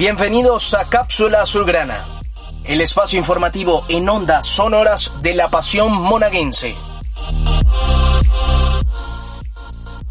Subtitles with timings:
[0.00, 2.06] Bienvenidos a Cápsula Azulgrana,
[2.64, 6.74] el espacio informativo en ondas sonoras de la pasión monaguense.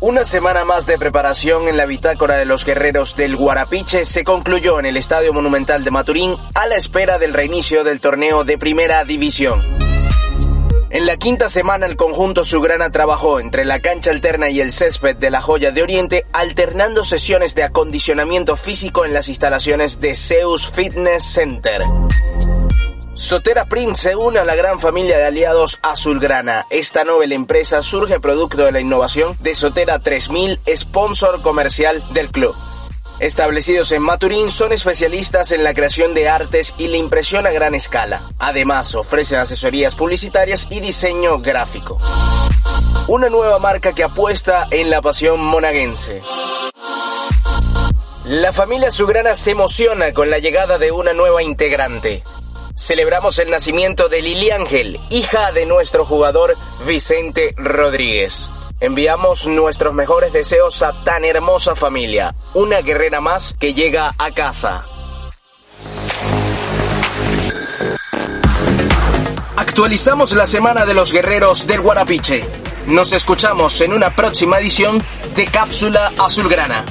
[0.01, 4.79] Una semana más de preparación en la bitácora de los guerreros del Guarapiche se concluyó
[4.79, 9.03] en el Estadio Monumental de Maturín a la espera del reinicio del torneo de Primera
[9.03, 9.61] División.
[10.89, 15.17] En la quinta semana el conjunto Sugrana trabajó entre la cancha alterna y el césped
[15.17, 20.71] de la Joya de Oriente, alternando sesiones de acondicionamiento físico en las instalaciones de Zeus
[20.71, 21.83] Fitness Center.
[23.19, 26.65] Sotera Print se une a la gran familia de aliados Azulgrana.
[26.69, 32.55] Esta novel empresa surge producto de la innovación de Sotera 3000, sponsor comercial del club.
[33.19, 37.75] Establecidos en Maturín, son especialistas en la creación de artes y la impresión a gran
[37.75, 38.21] escala.
[38.39, 41.99] Además, ofrecen asesorías publicitarias y diseño gráfico.
[43.09, 46.21] Una nueva marca que apuesta en la pasión monaguense.
[48.23, 52.23] La familia Sugrana se emociona con la llegada de una nueva integrante.
[52.79, 56.55] Celebramos el nacimiento de Lili Ángel, hija de nuestro jugador
[56.87, 58.49] Vicente Rodríguez.
[58.79, 64.85] Enviamos nuestros mejores deseos a tan hermosa familia, una guerrera más que llega a casa.
[69.57, 72.45] Actualizamos la semana de los guerreros del Guarapiche.
[72.87, 75.03] Nos escuchamos en una próxima edición
[75.35, 76.85] de Cápsula Azulgrana.